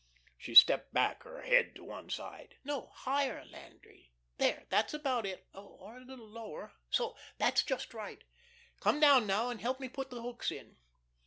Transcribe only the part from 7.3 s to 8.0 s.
That's just